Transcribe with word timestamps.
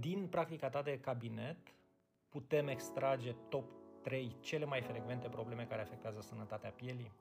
Din 0.00 0.26
practica 0.26 0.68
ta 0.68 0.82
de 0.82 0.98
cabinet 1.00 1.56
putem 2.28 2.68
extrage 2.68 3.34
top 3.48 3.64
3 4.02 4.36
cele 4.40 4.64
mai 4.64 4.80
frecvente 4.80 5.28
probleme 5.28 5.66
care 5.66 5.80
afectează 5.82 6.20
sănătatea 6.20 6.70
pielii? 6.70 7.12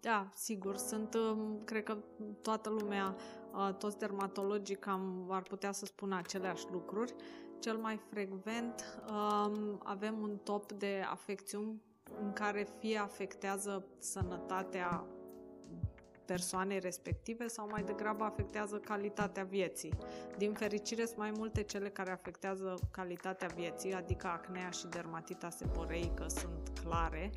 Da, 0.00 0.28
sigur, 0.34 0.76
sunt, 0.76 1.14
um, 1.14 1.60
cred 1.64 1.82
că 1.82 1.96
toată 2.42 2.70
lumea, 2.70 3.16
uh, 3.52 3.74
toți 3.74 3.98
dermatologii 3.98 4.76
cam 4.76 5.26
ar 5.30 5.42
putea 5.42 5.72
să 5.72 5.84
spună 5.84 6.16
aceleași 6.16 6.64
lucruri. 6.70 7.14
Cel 7.58 7.76
mai 7.76 7.96
frecvent 7.96 9.00
um, 9.10 9.80
avem 9.84 10.18
un 10.20 10.36
top 10.36 10.72
de 10.72 11.04
afecțiuni 11.10 11.82
în 12.20 12.32
care 12.32 12.66
fie 12.78 12.98
afectează 12.98 13.86
sănătatea 13.98 15.04
persoanei 16.26 16.78
respective 16.78 17.46
sau 17.46 17.68
mai 17.70 17.82
degrabă 17.82 18.24
afectează 18.24 18.76
calitatea 18.76 19.44
vieții. 19.44 19.92
Din 20.38 20.52
fericire 20.52 21.04
sunt 21.04 21.18
mai 21.18 21.32
multe 21.36 21.62
cele 21.62 21.88
care 21.88 22.10
afectează 22.10 22.78
calitatea 22.90 23.48
vieții, 23.48 23.92
adică 23.92 24.26
acnea 24.26 24.70
și 24.70 24.86
dermatita 24.86 25.50
seboreică 25.50 26.26
sunt 26.28 26.78
clare, 26.82 27.30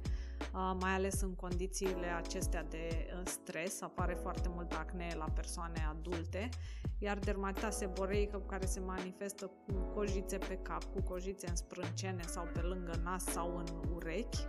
mai 0.80 0.91
ales 0.91 1.21
în 1.21 1.35
condițiile 1.35 2.07
acestea 2.07 2.63
de 2.63 3.07
stres, 3.23 3.81
apare 3.81 4.13
foarte 4.13 4.49
mult 4.53 4.71
acne 4.71 5.13
la 5.17 5.25
persoane 5.35 5.88
adulte, 5.89 6.49
iar 6.97 7.17
dermatita 7.17 7.69
seboreică 7.69 8.44
care 8.47 8.66
se 8.66 8.80
manifestă 8.80 9.45
cu 9.45 9.73
cojițe 9.94 10.38
pe 10.38 10.59
cap, 10.61 10.83
cu 10.83 11.02
cojițe 11.02 11.49
în 11.49 11.55
sprâncene 11.55 12.23
sau 12.25 12.47
pe 12.53 12.59
lângă 12.59 12.99
nas 13.03 13.23
sau 13.23 13.58
în 13.58 13.66
urechi, 13.95 14.39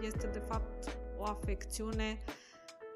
este 0.00 0.26
de 0.26 0.38
fapt 0.38 0.98
o 1.16 1.24
afecțiune 1.24 2.18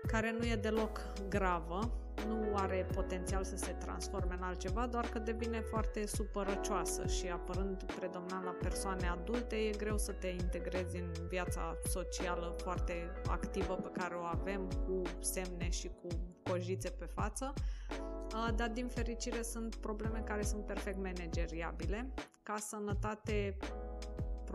care 0.07 0.33
nu 0.39 0.47
e 0.47 0.57
deloc 0.57 1.01
gravă, 1.29 1.91
nu 2.27 2.55
are 2.55 2.87
potențial 2.95 3.45
să 3.45 3.57
se 3.57 3.73
transforme 3.73 4.35
în 4.35 4.43
altceva, 4.43 4.87
doar 4.87 5.09
că 5.09 5.19
devine 5.19 5.61
foarte 5.61 6.07
supărăcioasă 6.07 7.07
și 7.07 7.29
apărând 7.29 7.83
predominant 7.83 8.45
la 8.45 8.57
persoane 8.61 9.09
adulte, 9.09 9.57
e 9.57 9.71
greu 9.71 9.99
să 9.99 10.13
te 10.13 10.27
integrezi 10.27 10.97
în 10.97 11.13
viața 11.29 11.77
socială 11.89 12.55
foarte 12.63 13.11
activă 13.29 13.75
pe 13.75 14.01
care 14.01 14.15
o 14.15 14.23
avem, 14.23 14.69
cu 14.87 15.03
semne 15.21 15.71
și 15.71 15.91
cu 16.03 16.09
cojițe 16.51 16.91
pe 16.91 17.05
față. 17.05 17.53
Dar 18.57 18.69
din 18.69 18.89
fericire 18.89 19.43
sunt 19.43 19.75
probleme 19.75 20.23
care 20.25 20.43
sunt 20.43 20.67
perfect 20.67 20.97
manageriabile. 20.97 22.13
Ca 22.43 22.57
sănătate 22.57 23.57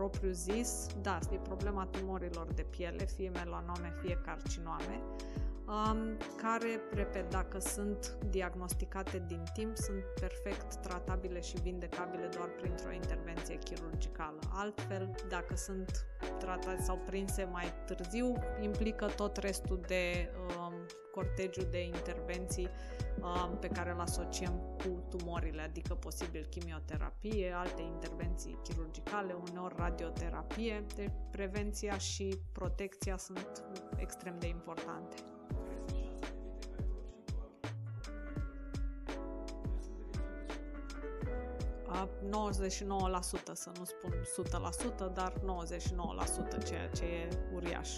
propriu 0.02 0.32
zis, 0.32 0.86
da, 1.02 1.18
e 1.32 1.36
problema 1.36 1.86
tumorilor 1.86 2.46
de 2.54 2.62
piele, 2.62 3.04
fie 3.04 3.30
melanome, 3.30 3.92
fie 4.02 4.20
carcinome 4.24 5.02
um, 5.66 6.16
care, 6.36 6.80
repet, 6.92 7.30
dacă 7.30 7.58
sunt 7.58 8.16
diagnosticate 8.30 9.22
din 9.26 9.42
timp, 9.54 9.76
sunt 9.76 10.04
perfect 10.20 10.74
tratabile 10.74 11.40
și 11.40 11.60
vindecabile 11.62 12.28
doar 12.36 12.48
printr-o 12.48 12.92
intervenție 12.92 13.58
chirurgicală. 13.58 14.38
Altfel, 14.52 15.14
dacă 15.28 15.56
sunt 15.56 16.06
tratate 16.38 16.82
sau 16.82 16.96
prinse 17.06 17.44
mai 17.44 17.72
târziu, 17.86 18.34
implică 18.60 19.06
tot 19.06 19.36
restul 19.36 19.80
de 19.86 20.30
um, 20.58 20.72
cortegiu 21.12 21.62
de 21.70 21.84
intervenții 21.84 22.68
um, 23.20 23.58
pe 23.58 23.68
care 23.68 23.90
îl 23.90 24.00
asociem 24.00 24.52
cu 24.76 25.16
tumorile, 25.16 25.62
adică 25.62 25.94
posibil 25.94 26.46
chimioterapie, 26.50 27.52
alte 27.56 27.82
intervenții 27.82 28.58
chirurgicale, 28.62 28.81
uneori 29.50 29.74
radioterapie. 29.76 30.84
Deci 30.94 31.12
prevenția 31.30 31.98
și 31.98 32.38
protecția 32.52 33.16
sunt 33.16 33.64
extrem 33.96 34.38
de 34.38 34.46
importante. 34.46 35.16
99%, 42.32 43.52
să 43.52 43.70
nu 43.78 43.84
spun 43.84 44.12
100%, 45.10 45.12
dar 45.14 45.32
99% 45.32 46.64
ceea 46.64 46.88
ce 46.88 47.04
e 47.04 47.28
uriaș. 47.54 47.90